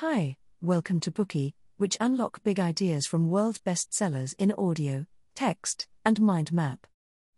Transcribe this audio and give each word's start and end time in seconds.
Hi, 0.00 0.36
welcome 0.60 1.00
to 1.00 1.10
Bookey, 1.10 1.54
which 1.78 1.96
unlock 2.02 2.44
big 2.44 2.60
ideas 2.60 3.06
from 3.06 3.30
world 3.30 3.60
bestsellers 3.64 4.34
in 4.38 4.52
audio, 4.58 5.06
text, 5.34 5.88
and 6.04 6.20
mind 6.20 6.52
map. 6.52 6.86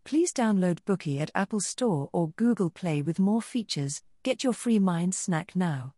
Please 0.03 0.33
download 0.33 0.79
Bookey 0.85 1.21
at 1.21 1.31
Apple 1.33 1.61
Store 1.61 2.09
or 2.11 2.33
Google 2.35 2.69
Play 2.69 3.01
with 3.01 3.17
more 3.17 3.41
features. 3.41 4.01
Get 4.23 4.43
your 4.43 4.51
free 4.51 4.77
mind 4.77 5.15
snack 5.15 5.55
now. 5.55 5.93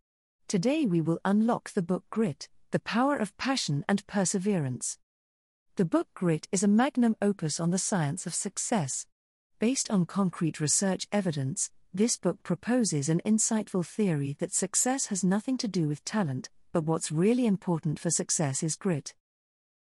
Today 0.48 0.86
we 0.86 1.02
will 1.02 1.18
unlock 1.26 1.72
the 1.72 1.82
book 1.82 2.04
Grit, 2.12 2.48
The 2.70 2.80
Power 2.80 3.18
of 3.18 3.36
Passion 3.38 3.84
and 3.90 4.06
Perseverance. 4.06 5.00
The 5.78 5.86
book 5.86 6.10
Grit 6.14 6.48
is 6.52 6.62
a 6.62 6.68
magnum 6.68 7.16
opus 7.24 7.60
on 7.60 7.72
the 7.72 7.80
science 7.80 8.28
of 8.28 8.36
success. 8.36 9.08
Based 9.58 9.90
on 9.90 10.06
concrete 10.06 10.60
research 10.60 11.08
evidence, 11.12 11.72
this 11.94 12.18
book 12.18 12.42
proposes 12.44 13.10
an 13.10 13.22
insightful 13.26 13.86
theory 13.86 14.36
that 14.40 14.54
success 14.54 15.08
has 15.08 15.24
nothing 15.24 15.58
to 15.58 15.68
do 15.68 15.88
with 15.88 16.06
talent, 16.06 16.50
but 16.72 16.86
what's 16.86 17.12
really 17.12 17.46
important 17.46 18.00
for 18.00 18.10
success 18.10 18.64
is 18.64 18.78
grit. 18.78 19.14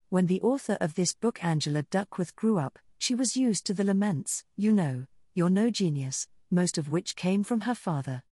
When 0.09 0.27
the 0.27 0.41
author 0.41 0.79
of 0.81 0.95
this 0.95 1.13
book, 1.13 1.45
Angela 1.45 1.83
Duckworth, 1.83 2.35
grew 2.35 2.59
up, 2.59 2.79
she 2.99 3.15
was 3.15 3.37
used 3.37 3.67
to 3.67 3.75
the 3.75 3.85
laments, 3.85 4.45
you 4.57 4.73
know, 4.73 5.05
you're 5.35 5.51
no 5.51 5.69
genius, 5.69 6.27
most 6.51 6.79
of 6.79 6.91
which 6.91 7.15
came 7.15 7.45
from 7.45 7.63
her 7.63 7.75
father. 7.75 8.23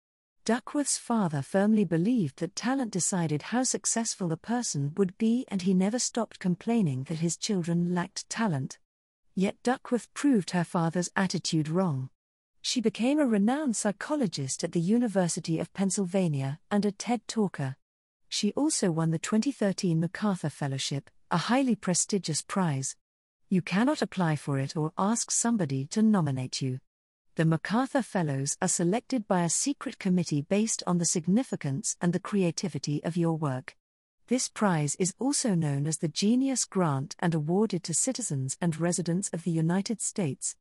Duckworth's 0.46 0.96
father 0.96 1.42
firmly 1.42 1.84
believed 1.84 2.38
that 2.38 2.56
talent 2.56 2.92
decided 2.92 3.42
how 3.42 3.62
successful 3.62 4.32
a 4.32 4.36
person 4.36 4.92
would 4.96 5.18
be, 5.18 5.44
and 5.48 5.62
he 5.62 5.74
never 5.74 5.98
stopped 5.98 6.38
complaining 6.38 7.04
that 7.04 7.18
his 7.18 7.36
children 7.36 7.94
lacked 7.94 8.28
talent. 8.30 8.78
Yet 9.34 9.56
Duckworth 9.62 10.12
proved 10.14 10.52
her 10.52 10.64
father's 10.64 11.10
attitude 11.14 11.68
wrong. 11.68 12.08
She 12.68 12.80
became 12.80 13.20
a 13.20 13.26
renowned 13.26 13.76
psychologist 13.76 14.64
at 14.64 14.72
the 14.72 14.80
University 14.80 15.60
of 15.60 15.72
Pennsylvania 15.72 16.58
and 16.68 16.84
a 16.84 16.90
TED 16.90 17.20
talker. 17.28 17.76
She 18.28 18.52
also 18.54 18.90
won 18.90 19.12
the 19.12 19.20
2013 19.20 20.00
MacArthur 20.00 20.50
Fellowship, 20.50 21.08
a 21.30 21.36
highly 21.36 21.76
prestigious 21.76 22.42
prize. 22.42 22.96
You 23.48 23.62
cannot 23.62 24.02
apply 24.02 24.34
for 24.34 24.58
it 24.58 24.76
or 24.76 24.92
ask 24.98 25.30
somebody 25.30 25.86
to 25.92 26.02
nominate 26.02 26.60
you. 26.60 26.80
The 27.36 27.44
MacArthur 27.44 28.02
Fellows 28.02 28.56
are 28.60 28.66
selected 28.66 29.28
by 29.28 29.44
a 29.44 29.48
secret 29.48 30.00
committee 30.00 30.42
based 30.42 30.82
on 30.88 30.98
the 30.98 31.04
significance 31.04 31.96
and 32.00 32.12
the 32.12 32.18
creativity 32.18 33.00
of 33.04 33.16
your 33.16 33.38
work. 33.38 33.76
This 34.26 34.48
prize 34.48 34.96
is 34.96 35.14
also 35.20 35.54
known 35.54 35.86
as 35.86 35.98
the 35.98 36.08
Genius 36.08 36.64
Grant 36.64 37.14
and 37.20 37.32
awarded 37.32 37.84
to 37.84 37.94
citizens 37.94 38.56
and 38.60 38.80
residents 38.80 39.30
of 39.32 39.44
the 39.44 39.52
United 39.52 40.00
States. 40.00 40.56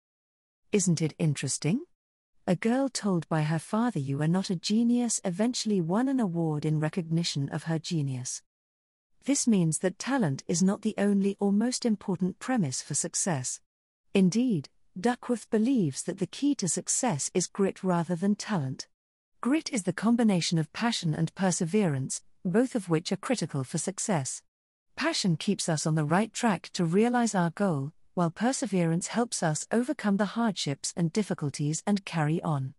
Isn't 0.71 1.01
it 1.01 1.15
interesting? 1.17 1.81
A 2.47 2.55
girl 2.55 2.89
told 2.89 3.27
by 3.27 3.41
her 3.41 3.57
father 3.57 3.97
you 3.97 4.21
are 4.21 4.27
not 4.27 4.51
a 4.51 4.55
genius 4.55 5.19
eventually 5.25 5.81
won 5.81 6.07
an 6.07 6.19
award 6.19 6.63
in 6.63 6.79
recognition 6.79 7.49
of 7.49 7.63
her 7.63 7.79
genius. 7.79 8.43
This 9.23 9.47
means 9.47 9.79
that 9.79 9.97
talent 9.97 10.43
is 10.47 10.61
not 10.61 10.83
the 10.83 10.93
only 10.99 11.35
or 11.39 11.51
most 11.51 11.87
important 11.87 12.37
premise 12.37 12.83
for 12.83 12.93
success. 12.93 13.61
Indeed, 14.13 14.69
Duckworth 14.99 15.49
believes 15.49 16.03
that 16.03 16.19
the 16.19 16.27
key 16.27 16.53
to 16.55 16.69
success 16.69 17.31
is 17.33 17.47
grit 17.47 17.83
rather 17.83 18.15
than 18.15 18.35
talent. 18.35 18.87
Grit 19.41 19.73
is 19.73 19.81
the 19.81 19.91
combination 19.91 20.59
of 20.59 20.71
passion 20.71 21.15
and 21.15 21.33
perseverance, 21.33 22.21
both 22.45 22.75
of 22.75 22.89
which 22.89 23.11
are 23.11 23.17
critical 23.17 23.63
for 23.63 23.79
success. 23.79 24.43
Passion 24.95 25.35
keeps 25.35 25.67
us 25.67 25.87
on 25.87 25.95
the 25.95 26.05
right 26.05 26.31
track 26.31 26.69
to 26.73 26.85
realize 26.85 27.33
our 27.33 27.49
goal, 27.49 27.91
while 28.15 28.31
perseverance 28.31 29.07
helps 29.07 29.43
us 29.43 29.67
overcome 29.73 30.15
the 30.15 30.33
hardships 30.37 30.93
and 30.95 31.11
difficulties 31.11 31.83
and 31.85 32.05
carry 32.05 32.41
on. 32.41 32.73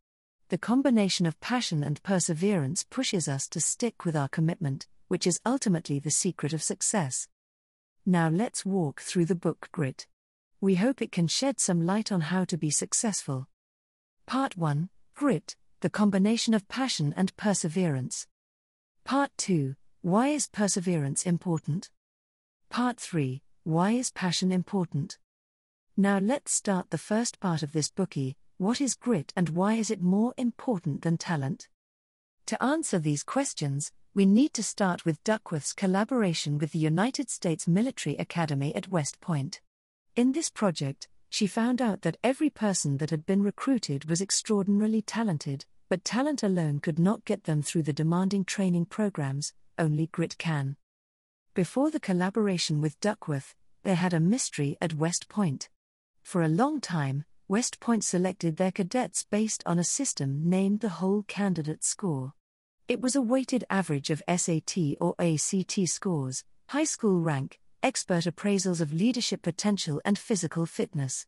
The 0.48 0.56
combination 0.56 1.26
of 1.26 1.38
passion 1.40 1.84
and 1.84 2.02
perseverance 2.02 2.84
pushes 2.88 3.28
us 3.28 3.46
to 3.48 3.60
stick 3.60 4.06
with 4.06 4.16
our 4.16 4.28
commitment, 4.28 4.86
which 5.08 5.26
is 5.26 5.40
ultimately 5.44 5.98
the 5.98 6.10
secret 6.10 6.54
of 6.54 6.62
success. 6.62 7.28
Now 8.06 8.30
let's 8.30 8.64
walk 8.64 9.02
through 9.02 9.26
the 9.26 9.34
book 9.34 9.68
Grit. 9.72 10.06
We 10.60 10.76
hope 10.76 11.02
it 11.02 11.12
can 11.12 11.28
shed 11.28 11.60
some 11.60 11.84
light 11.84 12.10
on 12.10 12.22
how 12.22 12.44
to 12.46 12.56
be 12.56 12.70
successful. 12.70 13.46
Part 14.25 14.56
1 14.56 14.88
Grit, 15.14 15.54
the 15.80 15.91
combination 15.91 16.54
of 16.54 16.66
passion 16.66 17.12
and 17.14 17.36
perseverance. 17.36 18.26
Part 19.04 19.32
2 19.36 19.75
Why 20.00 20.28
is 20.28 20.48
perseverance 20.48 21.26
important? 21.26 21.91
Part 22.70 22.98
3 22.98 23.42
Why 23.64 23.91
is 23.91 24.10
passion 24.10 24.50
important? 24.50 25.19
Now 25.98 26.18
let's 26.18 26.52
start 26.52 26.90
the 26.90 26.98
first 26.98 27.40
part 27.40 27.62
of 27.62 27.72
this 27.72 27.88
Bookey 27.88 28.34
what 28.58 28.82
is 28.82 28.94
grit 28.94 29.32
and 29.34 29.50
why 29.50 29.74
is 29.74 29.90
it 29.90 30.02
more 30.02 30.34
important 30.36 31.00
than 31.00 31.16
talent? 31.16 31.68
To 32.46 32.62
answer 32.62 32.98
these 32.98 33.22
questions, 33.22 33.92
we 34.14 34.26
need 34.26 34.52
to 34.54 34.62
start 34.62 35.06
with 35.06 35.24
Duckworth's 35.24 35.72
collaboration 35.72 36.58
with 36.58 36.72
the 36.72 36.78
United 36.78 37.30
States 37.30 37.66
Military 37.66 38.14
Academy 38.16 38.74
at 38.74 38.88
West 38.88 39.20
Point. 39.20 39.62
In 40.14 40.32
this 40.32 40.50
project, 40.50 41.08
she 41.30 41.46
found 41.46 41.80
out 41.80 42.02
that 42.02 42.18
every 42.22 42.50
person 42.50 42.98
that 42.98 43.10
had 43.10 43.24
been 43.24 43.42
recruited 43.42 44.04
was 44.04 44.20
extraordinarily 44.20 45.00
talented, 45.00 45.64
but 45.88 46.04
talent 46.04 46.42
alone 46.42 46.78
could 46.78 46.98
not 46.98 47.24
get 47.24 47.44
them 47.44 47.62
through 47.62 47.84
the 47.84 47.92
demanding 47.94 48.44
training 48.44 48.84
programs, 48.84 49.54
only 49.78 50.08
grit 50.08 50.36
can. 50.36 50.76
Before 51.54 51.90
the 51.90 52.00
collaboration 52.00 52.82
with 52.82 53.00
Duckworth, 53.00 53.54
they 53.82 53.94
had 53.94 54.12
a 54.12 54.20
mystery 54.20 54.76
at 54.80 54.94
West 54.94 55.28
Point. 55.30 55.70
For 56.26 56.42
a 56.42 56.48
long 56.48 56.81
time, 56.81 57.25
West 57.47 57.78
Point 57.78 58.03
selected 58.03 58.56
their 58.56 58.72
cadets 58.72 59.25
based 59.31 59.62
on 59.64 59.78
a 59.78 59.84
system 59.84 60.50
named 60.50 60.81
the 60.81 60.88
Whole 60.98 61.22
Candidate 61.28 61.84
Score. 61.84 62.32
It 62.88 63.00
was 63.00 63.14
a 63.14 63.22
weighted 63.22 63.62
average 63.70 64.10
of 64.10 64.25
SAT 64.28 64.76
or 65.00 65.14
ACT 65.20 65.88
scores, 65.88 66.42
high 66.70 66.82
school 66.82 67.20
rank, 67.20 67.60
expert 67.81 68.25
appraisals 68.25 68.81
of 68.81 68.92
leadership 68.92 69.41
potential, 69.41 70.03
and 70.04 70.19
physical 70.19 70.66
fitness. 70.66 71.26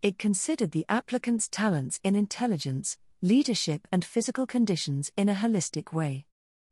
It 0.00 0.18
considered 0.18 0.70
the 0.70 0.86
applicant's 0.88 1.50
talents 1.50 2.00
in 2.02 2.16
intelligence, 2.16 2.96
leadership, 3.20 3.86
and 3.92 4.02
physical 4.02 4.46
conditions 4.46 5.12
in 5.14 5.28
a 5.28 5.34
holistic 5.34 5.92
way. 5.92 6.24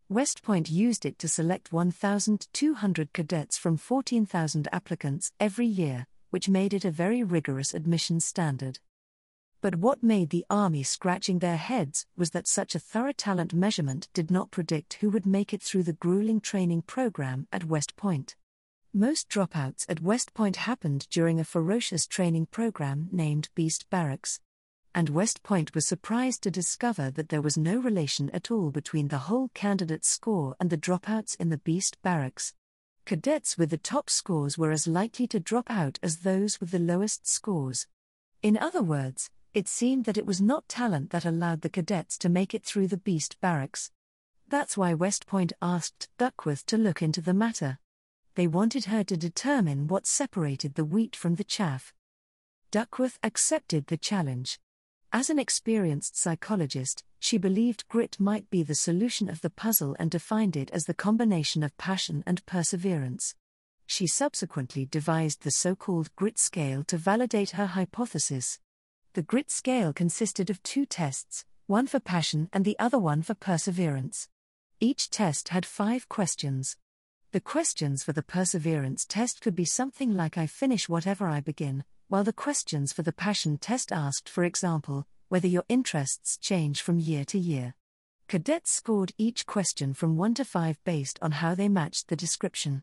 West 0.08 0.43
Point 0.43 0.70
used 0.70 1.04
it 1.04 1.19
to 1.19 1.28
select 1.28 1.75
1,200 1.75 3.12
cadets 3.12 3.58
from 3.58 3.76
14,000 3.76 4.66
applicants 4.72 5.31
every 5.38 5.66
year, 5.66 6.06
which 6.31 6.48
made 6.48 6.75
it 6.75 6.84
a 6.84 6.91
very 6.91 7.22
rigorous 7.22 7.75
admission 7.75 8.20
standard. 8.20 8.78
But 9.60 9.76
what 9.76 10.03
made 10.03 10.31
the 10.31 10.44
Army 10.50 10.82
scratching 10.82 11.38
their 11.38 11.56
heads 11.56 12.06
was 12.16 12.31
that 12.31 12.47
such 12.47 12.75
a 12.75 12.78
thorough 12.78 13.12
talent 13.12 13.54
measurement 13.54 14.09
did 14.12 14.31
not 14.31 14.50
predict 14.50 14.94
who 14.94 15.10
would 15.10 15.26
make 15.26 15.53
it 15.53 15.62
through 15.62 15.84
the 15.84 15.92
grueling 15.94 16.41
training 16.41 16.82
program 16.82 17.48
at 17.50 17.64
West 17.64 17.97
Point. 17.97 18.37
Most 18.92 19.28
dropouts 19.28 19.84
at 19.88 20.00
West 20.00 20.34
Point 20.34 20.56
happened 20.56 21.06
during 21.10 21.41
a 21.41 21.44
ferocious 21.44 22.06
training 22.06 22.47
program 22.47 23.08
named 23.12 23.48
Beast 23.54 23.91
Barracks. 23.91 24.41
And 24.94 25.10
West 25.10 25.43
Point 25.43 25.75
was 25.75 25.87
surprised 25.87 26.43
to 26.43 26.50
discover 26.50 27.10
that 27.10 27.28
there 27.28 27.43
was 27.43 27.58
no 27.58 27.78
relation 27.78 28.31
at 28.31 28.50
all 28.50 28.70
between 28.70 29.08
the 29.08 29.19
whole 29.19 29.50
candidate 29.53 30.04
score 30.04 30.56
and 30.58 30.70
the 30.70 30.78
dropouts 30.78 31.37
in 31.38 31.50
the 31.50 31.58
Beast 31.58 31.98
Barracks. 32.03 32.54
Cadets 33.06 33.56
with 33.56 33.71
the 33.71 33.78
top 33.78 34.11
scores 34.11 34.59
were 34.59 34.72
as 34.72 34.89
likely 34.89 35.28
to 35.28 35.39
drop 35.39 35.71
out 35.71 35.97
as 36.03 36.19
those 36.19 36.59
with 36.59 36.72
the 36.72 36.81
lowest 36.81 37.25
scores. 37.25 37.87
In 38.43 38.56
other 38.56 38.83
words, 38.83 39.31
it 39.55 39.69
seemed 39.69 40.06
that 40.06 40.19
it 40.19 40.27
was 40.27 40.41
not 40.41 40.69
talent 40.69 41.11
that 41.11 41.25
allowed 41.25 41.61
the 41.61 41.69
cadets 41.69 42.19
to 42.19 42.28
make 42.28 42.53
it 42.53 42.65
through 42.65 42.89
the 42.89 42.97
beast 42.97 43.41
barracks. 43.41 43.93
That's 44.49 44.77
why 44.77 44.93
West 44.93 45.25
Point 45.25 45.53
asked 45.62 46.09
Duckworth 46.19 46.67
to 46.67 46.77
look 46.77 47.00
into 47.00 47.21
the 47.21 47.33
matter. 47.33 47.78
They 48.34 48.49
wanted 48.49 48.87
her 48.87 49.05
to 49.05 49.17
determine 49.17 49.87
what 49.87 50.05
separated 50.09 50.75
the 50.75 50.84
wheat 50.84 51.15
from 51.15 51.37
the 51.37 51.44
chaff. 51.44 51.94
Duckworth 52.73 53.21
accepted 53.23 53.87
the 53.87 53.97
challenge. 53.97 54.59
As 55.12 55.31
an 55.31 55.39
experienced 55.39 56.17
psychologist, 56.17 57.05
she 57.19 57.39
believed 57.39 57.89
grit 57.89 58.19
might 58.21 58.50
be 58.50 58.62
the 58.62 58.75
solution 58.75 59.28
of 59.28 59.41
the 59.41 59.50
puzzle 59.50 59.97
and 59.99 60.11
defined 60.11 60.56
it 60.56 60.71
as 60.71 60.84
the 60.84 60.94
combination 60.94 61.62
of 61.62 61.77
passion 61.78 62.22
and 62.26 62.44
perseverance. 62.47 63.35
She 63.87 64.06
subsequently 64.06 64.85
devised 64.85 65.43
the 65.43 65.50
so 65.50 65.76
called 65.76 66.14
grit 66.17 66.38
scale 66.38 66.82
to 66.85 66.97
validate 66.97 67.50
her 67.50 67.67
hypothesis. 67.67 68.58
The 69.14 69.23
grit 69.23 69.50
scale 69.50 69.93
consisted 69.93 70.50
of 70.50 70.62
two 70.62 70.85
tests, 70.85 71.44
one 71.67 71.87
for 71.87 72.00
passion 72.00 72.49
and 72.52 72.64
the 72.64 72.79
other 72.79 72.99
one 72.99 73.23
for 73.23 73.35
perseverance. 73.35 74.29
Each 74.81 75.09
test 75.09 75.49
had 75.49 75.64
five 75.64 76.09
questions. 76.09 76.76
The 77.32 77.41
questions 77.41 78.02
for 78.02 78.12
the 78.12 78.23
perseverance 78.23 79.05
test 79.05 79.41
could 79.41 79.55
be 79.55 79.64
something 79.64 80.14
like 80.14 80.37
I 80.37 80.47
finish 80.47 80.88
whatever 80.88 81.26
I 81.26 81.41
begin, 81.41 81.85
while 82.08 82.25
the 82.25 82.32
questions 82.32 82.93
for 82.93 83.03
the 83.03 83.12
passion 83.12 83.58
test 83.58 83.91
asked, 83.91 84.29
for 84.29 84.44
example, 84.44 85.06
whether 85.29 85.49
your 85.49 85.64
interests 85.69 86.37
change 86.37 86.81
from 86.81 86.99
year 86.99 87.25
to 87.25 87.38
year. 87.38 87.75
Cadets 88.29 88.70
scored 88.70 89.12
each 89.19 89.47
question 89.47 89.94
from 89.94 90.17
1 90.17 90.35
to 90.35 90.44
5 90.44 90.79
based 90.85 91.19
on 91.23 91.32
how 91.32 91.55
they 91.55 91.69
matched 91.69 92.08
the 92.08 92.17
description. 92.17 92.82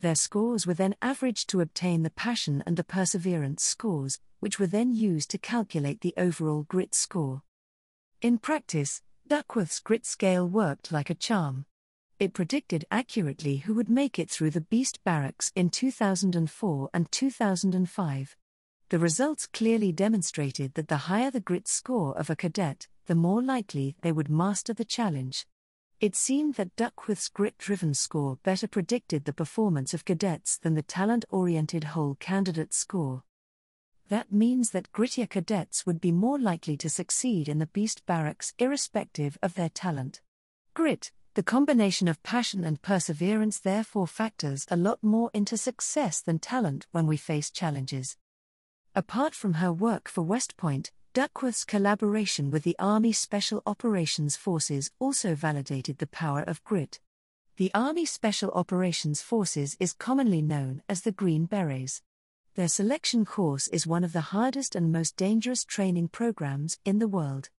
Their 0.00 0.14
scores 0.14 0.66
were 0.66 0.74
then 0.74 0.94
averaged 1.00 1.48
to 1.50 1.60
obtain 1.60 2.02
the 2.02 2.10
passion 2.10 2.62
and 2.66 2.76
the 2.76 2.84
perseverance 2.84 3.64
scores, 3.64 4.18
which 4.40 4.58
were 4.58 4.66
then 4.66 4.92
used 4.92 5.30
to 5.30 5.38
calculate 5.38 6.00
the 6.00 6.14
overall 6.16 6.64
grit 6.64 6.94
score. 6.94 7.42
In 8.20 8.38
practice, 8.38 9.02
Duckworth's 9.26 9.80
grit 9.80 10.04
scale 10.04 10.46
worked 10.46 10.92
like 10.92 11.08
a 11.08 11.14
charm. 11.14 11.64
It 12.18 12.34
predicted 12.34 12.84
accurately 12.90 13.58
who 13.58 13.74
would 13.74 13.88
make 13.88 14.18
it 14.18 14.30
through 14.30 14.50
the 14.50 14.60
Beast 14.60 15.02
Barracks 15.04 15.50
in 15.54 15.70
2004 15.70 16.90
and 16.92 17.10
2005. 17.10 18.36
The 18.94 19.00
results 19.00 19.48
clearly 19.48 19.90
demonstrated 19.90 20.74
that 20.74 20.86
the 20.86 21.10
higher 21.10 21.28
the 21.28 21.40
grit 21.40 21.66
score 21.66 22.16
of 22.16 22.30
a 22.30 22.36
cadet, 22.36 22.86
the 23.06 23.16
more 23.16 23.42
likely 23.42 23.96
they 24.02 24.12
would 24.12 24.30
master 24.30 24.72
the 24.72 24.84
challenge. 24.84 25.48
It 25.98 26.14
seemed 26.14 26.54
that 26.54 26.76
Duckworth's 26.76 27.28
grit 27.28 27.58
driven 27.58 27.94
score 27.94 28.38
better 28.44 28.68
predicted 28.68 29.24
the 29.24 29.32
performance 29.32 29.94
of 29.94 30.04
cadets 30.04 30.58
than 30.58 30.74
the 30.74 30.82
talent 30.82 31.24
oriented 31.30 31.82
whole 31.82 32.14
candidate 32.20 32.72
score. 32.72 33.24
That 34.10 34.30
means 34.30 34.70
that 34.70 34.92
grittier 34.92 35.28
cadets 35.28 35.84
would 35.84 36.00
be 36.00 36.12
more 36.12 36.38
likely 36.38 36.76
to 36.76 36.88
succeed 36.88 37.48
in 37.48 37.58
the 37.58 37.66
Beast 37.66 38.06
Barracks 38.06 38.54
irrespective 38.60 39.36
of 39.42 39.54
their 39.54 39.70
talent. 39.70 40.20
Grit, 40.72 41.10
the 41.34 41.42
combination 41.42 42.06
of 42.06 42.22
passion 42.22 42.62
and 42.62 42.80
perseverance 42.80 43.58
therefore 43.58 44.06
factors 44.06 44.66
a 44.70 44.76
lot 44.76 45.02
more 45.02 45.32
into 45.34 45.56
success 45.56 46.20
than 46.20 46.38
talent 46.38 46.86
when 46.92 47.08
we 47.08 47.16
face 47.16 47.50
challenges. 47.50 48.16
Apart 48.96 49.34
from 49.34 49.54
her 49.54 49.72
work 49.72 50.08
for 50.08 50.22
West 50.22 50.56
Point, 50.56 50.92
Duckworth's 51.14 51.64
collaboration 51.64 52.52
with 52.52 52.62
the 52.62 52.76
Army 52.78 53.10
Special 53.10 53.60
Operations 53.66 54.36
Forces 54.36 54.92
also 55.00 55.34
validated 55.34 55.98
the 55.98 56.06
power 56.06 56.42
of 56.42 56.62
grit. 56.62 57.00
The 57.56 57.72
Army 57.74 58.04
Special 58.04 58.52
Operations 58.52 59.20
Forces 59.20 59.76
is 59.80 59.94
commonly 59.94 60.40
known 60.42 60.80
as 60.88 61.00
the 61.00 61.10
Green 61.10 61.46
Berets. 61.46 62.02
Their 62.54 62.68
selection 62.68 63.24
course 63.24 63.66
is 63.66 63.84
one 63.84 64.04
of 64.04 64.12
the 64.12 64.30
hardest 64.30 64.76
and 64.76 64.92
most 64.92 65.16
dangerous 65.16 65.64
training 65.64 66.06
programs 66.06 66.78
in 66.84 67.00
the 67.00 67.08
world. 67.08 67.50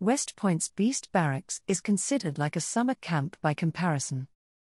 West 0.00 0.36
Point's 0.36 0.70
Beast 0.70 1.12
Barracks 1.12 1.60
is 1.68 1.82
considered 1.82 2.38
like 2.38 2.56
a 2.56 2.62
summer 2.62 2.94
camp 2.94 3.36
by 3.42 3.52
comparison. 3.52 4.26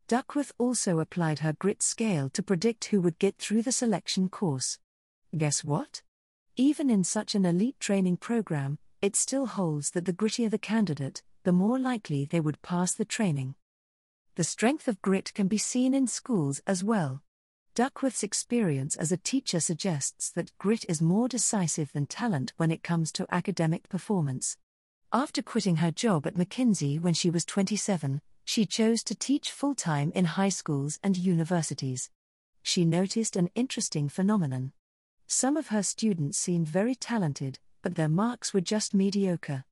Duckworth 0.06 0.52
also 0.58 1.00
applied 1.00 1.40
her 1.40 1.54
grit 1.54 1.82
scale 1.82 2.30
to 2.30 2.42
predict 2.42 2.84
who 2.84 3.00
would 3.00 3.18
get 3.18 3.36
through 3.38 3.62
the 3.62 3.72
selection 3.72 4.28
course. 4.28 4.78
Guess 5.36 5.64
what? 5.64 6.02
Even 6.56 6.88
in 6.88 7.02
such 7.02 7.34
an 7.34 7.44
elite 7.44 7.80
training 7.80 8.16
program, 8.16 8.78
it 9.02 9.16
still 9.16 9.46
holds 9.46 9.90
that 9.90 10.04
the 10.04 10.12
grittier 10.12 10.48
the 10.48 10.56
candidate, 10.56 11.20
the 11.42 11.50
more 11.50 11.80
likely 11.80 12.26
they 12.26 12.38
would 12.38 12.62
pass 12.62 12.94
the 12.94 13.04
training. 13.04 13.56
The 14.36 14.44
strength 14.44 14.86
of 14.86 15.02
grit 15.02 15.34
can 15.34 15.48
be 15.48 15.58
seen 15.58 15.94
in 15.94 16.06
schools 16.06 16.60
as 16.64 16.84
well. 16.84 17.22
Duckworth's 17.74 18.22
experience 18.22 18.94
as 18.94 19.10
a 19.10 19.16
teacher 19.16 19.58
suggests 19.58 20.30
that 20.30 20.56
grit 20.58 20.84
is 20.88 21.02
more 21.02 21.26
decisive 21.26 21.92
than 21.92 22.06
talent 22.06 22.52
when 22.56 22.70
it 22.70 22.84
comes 22.84 23.10
to 23.12 23.26
academic 23.34 23.88
performance. 23.88 24.56
After 25.12 25.42
quitting 25.42 25.76
her 25.76 25.90
job 25.90 26.24
at 26.24 26.36
McKinsey 26.36 27.00
when 27.00 27.14
she 27.14 27.30
was 27.30 27.44
27, 27.44 28.20
she 28.44 28.64
chose 28.64 29.02
to 29.04 29.16
teach 29.16 29.50
full 29.50 29.74
time 29.74 30.12
in 30.14 30.24
high 30.24 30.50
schools 30.50 31.00
and 31.02 31.16
universities. 31.16 32.10
She 32.62 32.84
noticed 32.84 33.34
an 33.34 33.50
interesting 33.56 34.08
phenomenon. 34.08 34.72
Some 35.26 35.56
of 35.56 35.68
her 35.68 35.82
students 35.82 36.38
seemed 36.38 36.68
very 36.68 36.94
talented, 36.94 37.58
but 37.82 37.94
their 37.94 38.08
marks 38.08 38.52
were 38.52 38.60
just 38.60 38.94
mediocre. 38.94 39.64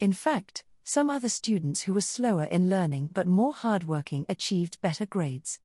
In 0.00 0.12
fact, 0.12 0.64
some 0.82 1.08
other 1.08 1.28
students 1.28 1.82
who 1.82 1.94
were 1.94 2.00
slower 2.00 2.44
in 2.44 2.68
learning 2.68 3.10
but 3.12 3.26
more 3.26 3.52
hardworking 3.52 4.26
achieved 4.28 4.80
better 4.80 5.06
grades. 5.06 5.60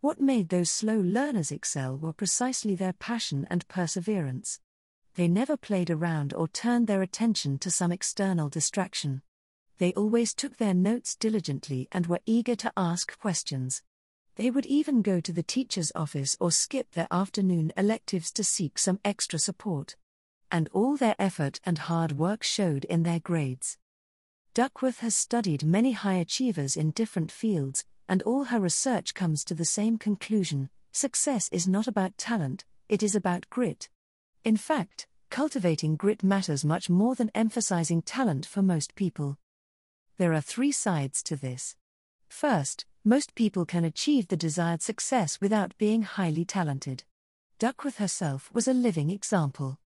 What 0.00 0.20
made 0.20 0.48
those 0.48 0.70
slow 0.70 0.98
learners 0.98 1.52
excel 1.52 1.96
were 1.96 2.12
precisely 2.12 2.74
their 2.74 2.92
passion 2.94 3.46
and 3.50 3.68
perseverance 3.68 4.60
they 5.14 5.28
never 5.28 5.56
played 5.56 5.90
around 5.90 6.32
or 6.32 6.48
turned 6.48 6.86
their 6.86 7.02
attention 7.02 7.58
to 7.58 7.70
some 7.70 7.92
external 7.92 8.48
distraction. 8.48 9.22
They 9.78 9.92
always 9.92 10.32
took 10.32 10.56
their 10.56 10.74
notes 10.74 11.14
diligently 11.14 11.88
and 11.92 12.06
were 12.06 12.20
eager 12.24 12.54
to 12.56 12.72
ask 12.76 13.18
questions. 13.18 13.82
They 14.36 14.50
would 14.50 14.66
even 14.66 15.02
go 15.02 15.20
to 15.20 15.32
the 15.32 15.42
teacher's 15.42 15.92
office 15.94 16.36
or 16.40 16.50
skip 16.50 16.92
their 16.92 17.08
afternoon 17.10 17.72
electives 17.76 18.32
to 18.32 18.44
seek 18.44 18.78
some 18.78 19.00
extra 19.04 19.38
support. 19.38 19.96
And 20.50 20.68
all 20.72 20.96
their 20.96 21.16
effort 21.18 21.60
and 21.64 21.78
hard 21.78 22.12
work 22.12 22.42
showed 22.42 22.84
in 22.84 23.02
their 23.02 23.20
grades. 23.20 23.78
Duckworth 24.54 25.00
has 25.00 25.14
studied 25.16 25.64
many 25.64 25.92
high 25.92 26.16
achievers 26.16 26.76
in 26.76 26.90
different 26.90 27.32
fields, 27.32 27.84
and 28.08 28.22
all 28.22 28.44
her 28.44 28.60
research 28.60 29.14
comes 29.14 29.44
to 29.44 29.54
the 29.54 29.64
same 29.64 29.96
conclusion 29.96 30.68
success 30.92 31.48
is 31.50 31.66
not 31.66 31.86
about 31.86 32.18
talent, 32.18 32.66
it 32.88 33.02
is 33.02 33.14
about 33.14 33.48
grit. 33.48 33.88
In 34.44 34.58
fact, 34.58 35.06
cultivating 35.30 35.96
grit 35.96 36.22
matters 36.22 36.64
much 36.64 36.90
more 36.90 37.14
than 37.14 37.30
emphasizing 37.34 38.02
talent 38.02 38.44
for 38.44 38.60
most 38.60 38.94
people. 38.94 39.38
There 40.18 40.34
are 40.34 40.42
three 40.42 40.72
sides 40.72 41.22
to 41.24 41.36
this. 41.36 41.76
First, 42.28 42.84
most 43.04 43.34
people 43.34 43.64
can 43.64 43.84
achieve 43.84 44.28
the 44.28 44.36
desired 44.36 44.80
success 44.80 45.40
without 45.40 45.76
being 45.76 46.02
highly 46.02 46.44
talented. 46.44 47.02
Duckworth 47.58 47.98
herself 47.98 48.48
was 48.52 48.68
a 48.68 48.72
living 48.72 49.10
example. 49.10 49.78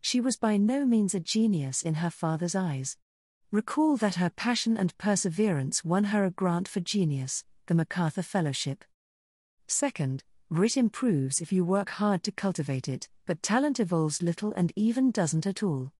She 0.00 0.20
was 0.20 0.36
by 0.36 0.56
no 0.56 0.86
means 0.86 1.14
a 1.14 1.20
genius 1.20 1.82
in 1.82 1.94
her 1.94 2.10
father's 2.10 2.54
eyes. 2.54 2.96
Recall 3.50 3.98
that 3.98 4.14
her 4.14 4.30
passion 4.30 4.78
and 4.78 4.96
perseverance 4.96 5.84
won 5.84 6.04
her 6.04 6.24
a 6.24 6.30
grant 6.30 6.66
for 6.66 6.80
genius, 6.80 7.44
the 7.66 7.74
MacArthur 7.74 8.22
Fellowship. 8.22 8.84
Second, 9.66 10.24
Grit 10.50 10.76
improves 10.76 11.40
if 11.40 11.52
you 11.52 11.64
work 11.64 11.90
hard 11.90 12.22
to 12.22 12.32
cultivate 12.32 12.88
it, 12.88 13.08
but 13.26 13.42
talent 13.42 13.80
evolves 13.80 14.22
little 14.22 14.52
and 14.54 14.72
even 14.76 15.10
doesn't 15.10 15.46
at 15.46 15.62
all. 15.62 15.92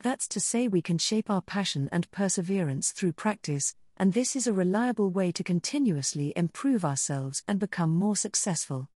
That's 0.00 0.26
to 0.28 0.40
say, 0.40 0.68
we 0.68 0.82
can 0.82 0.98
shape 0.98 1.30
our 1.30 1.42
passion 1.42 1.88
and 1.92 2.10
perseverance 2.10 2.92
through 2.92 3.12
practice, 3.12 3.74
and 4.02 4.14
this 4.14 4.34
is 4.34 4.48
a 4.48 4.52
reliable 4.52 5.10
way 5.10 5.30
to 5.30 5.44
continuously 5.44 6.32
improve 6.34 6.84
ourselves 6.84 7.44
and 7.46 7.60
become 7.60 7.90
more 7.90 8.16
successful. 8.16 8.88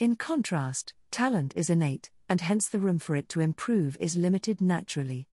In 0.00 0.16
contrast, 0.16 0.94
talent 1.12 1.52
is 1.54 1.70
innate, 1.70 2.10
and 2.28 2.40
hence 2.40 2.66
the 2.66 2.80
room 2.80 2.98
for 2.98 3.14
it 3.14 3.28
to 3.28 3.40
improve 3.40 3.96
is 4.00 4.16
limited 4.16 4.60
naturally. 4.60 5.28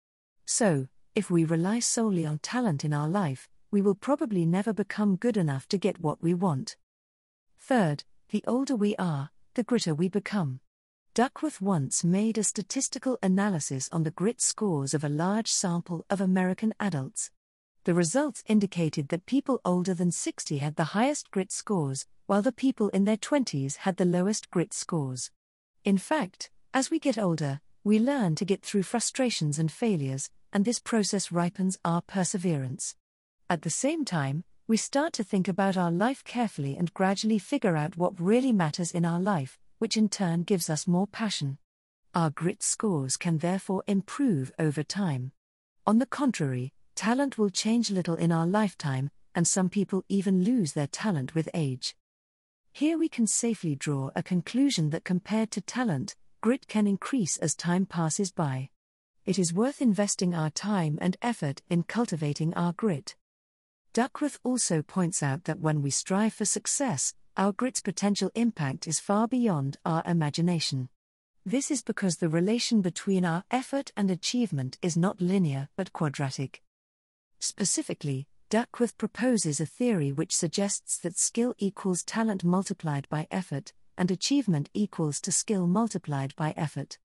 So, 0.45 0.89
if 1.15 1.31
we 1.31 1.47
rely 1.47 1.79
solely 1.79 2.27
on 2.27 2.39
talent 2.41 2.85
in 2.85 2.93
our 2.93 3.09
life, 3.09 3.49
we 3.71 3.81
will 3.81 3.95
probably 3.95 4.45
never 4.45 4.75
become 4.75 5.17
good 5.17 5.39
enough 5.39 5.67
to 5.69 5.79
get 5.79 6.03
what 6.03 6.23
we 6.23 6.35
want. 6.35 6.77
Third, 7.59 8.05
the 8.29 8.45
older 8.47 8.77
we 8.77 8.95
are, 8.97 9.31
the 9.55 9.65
gritter 9.65 9.97
we 9.97 10.11
become. 10.11 10.61
Duckworth 11.15 11.63
once 11.63 12.05
made 12.05 12.37
a 12.37 12.45
statistical 12.45 13.19
analysis 13.23 13.89
on 13.91 14.03
the 14.03 14.11
grit 14.11 14.43
scores 14.43 14.93
of 14.93 15.03
a 15.03 15.09
large 15.09 15.51
sample 15.51 16.05
of 16.11 16.21
American 16.21 16.75
adults. 16.79 17.31
The 17.85 17.93
results 17.93 18.43
indicated 18.47 19.09
that 19.09 19.27
people 19.27 19.61
older 19.63 19.93
than 19.93 20.11
60 20.11 20.57
had 20.57 20.77
the 20.77 20.93
highest 20.97 21.31
grit 21.31 21.53
scores, 21.53 22.07
while 22.27 22.41
the 22.41 22.51
people 22.51 22.89
in 22.89 23.05
their 23.05 23.19
20s 23.19 23.77
had 23.77 23.99
the 23.99 24.07
lowest 24.07 24.51
grit 24.51 24.73
scores. 24.73 25.31
In 25.85 25.99
fact, 25.99 26.51
as 26.73 26.91
we 26.91 26.99
get 26.99 27.19
older, 27.19 27.61
we 27.85 27.99
learn 27.99 28.37
to 28.37 28.47
get 28.47 28.63
through 28.63 28.85
frustrations 28.85 29.59
and 29.59 29.71
failures, 29.71 30.31
and 30.51 30.65
this 30.65 30.79
process 30.79 31.31
ripens 31.31 31.79
our 31.85 32.01
perseverance. 32.01 32.97
At 33.51 33.61
the 33.61 33.71
same 33.71 34.07
time, 34.07 34.45
we 34.67 34.79
start 34.79 35.13
to 35.15 35.23
think 35.23 35.47
about 35.47 35.77
our 35.77 35.93
life 35.93 36.25
carefully 36.25 36.79
and 36.79 36.95
gradually 36.95 37.39
figure 37.39 37.77
out 37.77 37.99
what 37.99 38.19
really 38.19 38.53
matters 38.53 38.93
in 38.93 39.05
our 39.05 39.21
life, 39.21 39.59
which 39.79 39.99
in 39.99 40.09
turn 40.09 40.45
gives 40.45 40.71
us 40.71 40.87
more 40.87 41.07
passion. 41.07 41.59
Our 42.15 42.31
grit 42.31 42.63
scores 42.63 43.19
can 43.19 43.39
therefore 43.39 43.85
improve 43.87 44.53
over 44.59 44.83
time. 44.83 45.33
On 45.87 45.99
the 45.99 46.07
contrary, 46.07 46.73
talent 46.95 47.39
will 47.39 47.51
change 47.51 47.91
little 47.91 48.17
in 48.17 48.33
our 48.33 48.47
lifetime, 48.47 49.11
and 49.35 49.47
some 49.47 49.69
people 49.69 50.05
even 50.09 50.45
lose 50.45 50.73
their 50.73 50.87
talent 50.87 51.35
with 51.35 51.49
age. 51.55 51.95
Here 52.73 52.99
we 52.99 53.09
can 53.09 53.27
safely 53.27 53.75
draw 53.75 54.11
a 54.17 54.23
conclusion 54.23 54.91
that 54.91 55.05
compared 55.05 55.51
to 55.53 55.61
talent, 55.61 56.17
grit 56.41 56.67
can 56.67 56.87
increase 56.87 57.37
as 57.37 57.55
time 57.55 57.87
passes 57.87 58.33
by. 58.33 58.71
It 59.25 59.39
is 59.39 59.55
worth 59.55 59.81
investing 59.81 60.35
our 60.35 60.51
time 60.51 60.99
and 61.01 61.17
effort 61.23 61.63
in 61.71 61.85
cultivating 61.85 62.53
our 62.55 62.73
grit. 62.73 63.17
Duckworth 63.93 64.41
also 64.43 64.83
points 64.83 65.23
out 65.23 65.45
that 65.45 65.61
when 65.61 65.83
we 65.83 65.91
strive 65.91 66.35
for 66.35 66.45
success, 66.45 67.15
our 67.37 67.53
grit's 67.53 67.81
potential 67.81 68.31
impact 68.35 68.89
is 68.89 68.99
far 68.99 69.29
beyond 69.29 69.79
our 69.85 70.03
imagination. 70.05 70.89
This 71.47 71.71
is 71.71 71.83
because 71.83 72.17
the 72.17 72.29
relation 72.29 72.81
between 72.81 73.25
our 73.25 73.45
effort 73.51 73.93
and 73.97 74.11
achievement 74.11 74.79
is 74.83 74.97
not 74.97 75.21
linear 75.21 75.69
but 75.77 75.93
quadratic. 75.93 76.64
Specifically, 77.39 78.27
Duckworth 78.51 78.97
proposes 78.97 79.61
a 79.61 79.67
theory 79.67 80.13
which 80.13 80.35
suggests 80.35 80.99
that 80.99 81.19
skill 81.19 81.55
equals 81.59 82.03
talent 82.03 82.45
multiplied 82.45 83.09
by 83.09 83.27
effort, 83.31 83.73
and 83.97 84.11
achievement 84.11 84.71
equals 84.75 85.21
to 85.23 85.33
skill 85.33 85.67
multiplied 85.67 86.35
by 86.37 86.53
effort. 86.57 86.99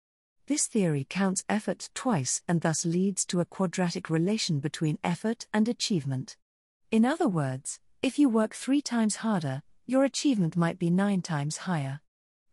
This 0.47 0.65
theory 0.67 1.05
counts 1.09 1.43
effort 1.47 1.89
twice 1.93 2.41
and 2.47 2.61
thus 2.61 2.85
leads 2.85 3.25
to 3.27 3.39
a 3.39 3.45
quadratic 3.45 4.09
relation 4.09 4.59
between 4.59 4.97
effort 5.03 5.47
and 5.53 5.67
achievement. 5.67 6.37
In 6.91 7.05
other 7.05 7.27
words, 7.27 7.79
if 8.01 8.17
you 8.17 8.29
work 8.29 8.55
three 8.55 8.81
times 8.81 9.17
harder, 9.17 9.61
your 9.85 10.03
achievement 10.03 10.57
might 10.57 10.79
be 10.79 10.89
nine 10.89 11.21
times 11.21 11.57
higher. 11.57 12.01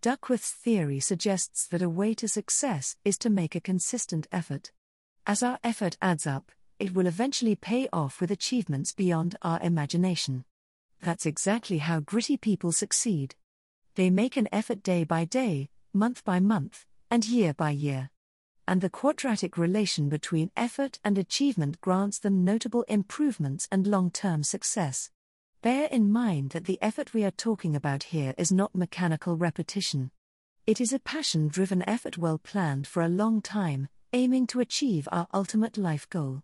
Duckworth's 0.02 0.50
theory 0.50 1.00
suggests 1.00 1.66
that 1.66 1.82
a 1.82 1.88
way 1.88 2.14
to 2.14 2.28
success 2.28 2.96
is 3.04 3.18
to 3.18 3.30
make 3.30 3.54
a 3.54 3.60
consistent 3.60 4.26
effort. 4.30 4.72
As 5.26 5.42
our 5.42 5.58
effort 5.64 5.96
adds 6.00 6.26
up, 6.26 6.52
it 6.78 6.94
will 6.94 7.06
eventually 7.06 7.54
pay 7.54 7.88
off 7.92 8.20
with 8.20 8.30
achievements 8.30 8.92
beyond 8.92 9.36
our 9.42 9.60
imagination. 9.62 10.44
That's 11.00 11.26
exactly 11.26 11.78
how 11.78 12.00
gritty 12.00 12.36
people 12.36 12.72
succeed. 12.72 13.34
They 13.94 14.10
make 14.10 14.36
an 14.36 14.48
effort 14.52 14.82
day 14.82 15.04
by 15.04 15.24
day, 15.24 15.70
month 15.94 16.24
by 16.24 16.40
month, 16.40 16.84
and 17.10 17.24
year 17.24 17.54
by 17.54 17.70
year. 17.70 18.10
And 18.68 18.80
the 18.80 18.90
quadratic 18.90 19.56
relation 19.56 20.08
between 20.08 20.50
effort 20.56 20.98
and 21.04 21.16
achievement 21.16 21.80
grants 21.80 22.18
them 22.18 22.44
notable 22.44 22.82
improvements 22.88 23.68
and 23.70 23.86
long 23.86 24.10
term 24.10 24.42
success. 24.42 25.10
Bear 25.62 25.86
in 25.86 26.12
mind 26.12 26.50
that 26.50 26.64
the 26.64 26.78
effort 26.82 27.14
we 27.14 27.24
are 27.24 27.30
talking 27.30 27.74
about 27.74 28.04
here 28.04 28.34
is 28.36 28.52
not 28.52 28.74
mechanical 28.74 29.36
repetition. 29.36 30.10
It 30.66 30.80
is 30.80 30.92
a 30.92 30.98
passion 30.98 31.48
driven 31.48 31.88
effort 31.88 32.18
well 32.18 32.38
planned 32.38 32.86
for 32.86 33.02
a 33.02 33.08
long 33.08 33.40
time, 33.40 33.88
aiming 34.12 34.48
to 34.48 34.60
achieve 34.60 35.08
our 35.12 35.28
ultimate 35.32 35.78
life 35.78 36.08
goal. 36.10 36.42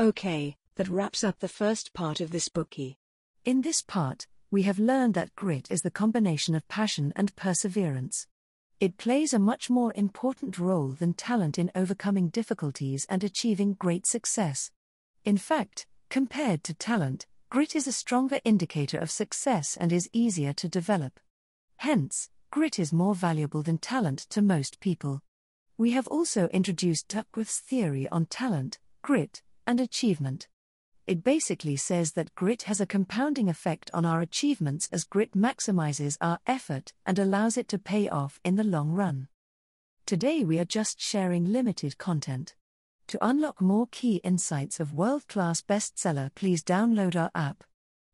Okay, 0.00 0.56
that 0.76 0.88
wraps 0.88 1.22
up 1.22 1.38
the 1.38 1.48
first 1.48 1.92
part 1.92 2.20
of 2.20 2.30
this 2.30 2.48
Bookey. 2.48 2.96
In 3.44 3.60
this 3.60 3.82
part, 3.82 4.26
we 4.50 4.62
have 4.62 4.78
learned 4.78 5.14
that 5.14 5.34
grit 5.36 5.70
is 5.70 5.82
the 5.82 5.90
combination 5.90 6.54
of 6.54 6.66
passion 6.68 7.12
and 7.14 7.34
perseverance. 7.36 8.26
It 8.80 8.96
plays 8.96 9.32
a 9.32 9.38
much 9.38 9.70
more 9.70 9.92
important 9.94 10.58
role 10.58 10.88
than 10.88 11.14
talent 11.14 11.58
in 11.58 11.70
overcoming 11.74 12.28
difficulties 12.30 13.06
and 13.08 13.22
achieving 13.22 13.74
great 13.74 14.06
success. 14.06 14.70
In 15.24 15.36
fact, 15.36 15.86
compared 16.10 16.64
to 16.64 16.74
talent, 16.74 17.26
grit 17.48 17.76
is 17.76 17.86
a 17.86 17.92
stronger 17.92 18.40
indicator 18.44 18.98
of 18.98 19.10
success 19.10 19.76
and 19.80 19.92
is 19.92 20.10
easier 20.12 20.52
to 20.54 20.68
develop. 20.68 21.20
Hence, 21.76 22.28
grit 22.50 22.78
is 22.78 22.92
more 22.92 23.14
valuable 23.14 23.62
than 23.62 23.78
talent 23.78 24.18
to 24.30 24.42
most 24.42 24.80
people. 24.80 25.22
We 25.78 25.92
have 25.92 26.08
also 26.08 26.48
introduced 26.48 27.08
Duckworth's 27.08 27.60
theory 27.60 28.08
on 28.08 28.26
talent, 28.26 28.78
grit, 29.02 29.42
and 29.66 29.80
achievement. 29.80 30.48
It 31.06 31.24
basically 31.24 31.76
says 31.76 32.12
that 32.12 32.34
grit 32.34 32.62
has 32.62 32.80
a 32.80 32.86
compounding 32.86 33.48
effect 33.48 33.90
on 33.92 34.04
our 34.04 34.20
achievements 34.20 34.88
as 34.92 35.04
grit 35.04 35.32
maximizes 35.32 36.16
our 36.20 36.38
effort 36.46 36.92
and 37.04 37.18
allows 37.18 37.56
it 37.56 37.68
to 37.68 37.78
pay 37.78 38.08
off 38.08 38.40
in 38.44 38.54
the 38.54 38.64
long 38.64 38.92
run. 38.92 39.28
Today 40.06 40.44
we 40.44 40.58
are 40.58 40.64
just 40.64 41.00
sharing 41.00 41.52
limited 41.52 41.98
content. 41.98 42.54
To 43.08 43.18
unlock 43.20 43.60
more 43.60 43.88
key 43.90 44.16
insights 44.24 44.80
of 44.80 44.94
world 44.94 45.26
class 45.28 45.60
bestseller, 45.60 46.30
please 46.34 46.62
download 46.62 47.16
our 47.16 47.30
app. 47.34 47.64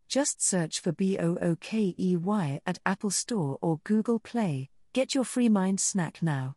Just 0.09 0.43
search 0.43 0.81
for 0.81 0.93
B 0.93 1.19
O 1.19 1.37
O 1.41 1.57
K 1.61 1.95
E 1.99 2.17
Y 2.17 2.61
at 2.65 2.79
Apple 2.87 3.11
Store 3.11 3.59
or 3.61 3.81
Google 3.85 4.19
Play. 4.19 4.71
Get 4.95 5.15
your 5.15 5.25
free 5.25 5.51
mind 5.51 5.81
snack 5.81 6.23
now. 6.23 6.57